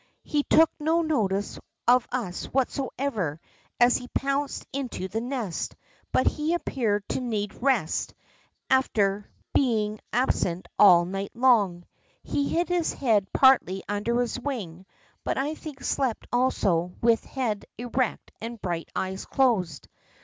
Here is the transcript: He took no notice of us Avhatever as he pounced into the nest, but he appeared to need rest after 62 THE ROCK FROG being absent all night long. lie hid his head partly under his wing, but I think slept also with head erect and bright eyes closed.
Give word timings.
He 0.23 0.41
took 0.41 0.71
no 0.79 1.03
notice 1.03 1.59
of 1.87 2.07
us 2.11 2.47
Avhatever 2.47 3.37
as 3.79 3.97
he 3.97 4.07
pounced 4.07 4.65
into 4.73 5.07
the 5.07 5.21
nest, 5.21 5.75
but 6.11 6.25
he 6.25 6.55
appeared 6.55 7.07
to 7.09 7.21
need 7.21 7.53
rest 7.61 8.15
after 8.67 9.25
62 9.25 9.25
THE 9.25 9.25
ROCK 9.27 9.41
FROG 9.41 9.53
being 9.61 9.99
absent 10.11 10.67
all 10.79 11.05
night 11.05 11.35
long. 11.35 11.85
lie 12.25 12.41
hid 12.49 12.69
his 12.69 12.93
head 12.93 13.31
partly 13.31 13.83
under 13.87 14.19
his 14.19 14.39
wing, 14.39 14.87
but 15.23 15.37
I 15.37 15.53
think 15.53 15.83
slept 15.83 16.25
also 16.33 16.93
with 17.03 17.23
head 17.23 17.65
erect 17.77 18.31
and 18.41 18.59
bright 18.59 18.89
eyes 18.95 19.25
closed. 19.25 19.87